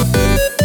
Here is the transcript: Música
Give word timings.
Música 0.00 0.59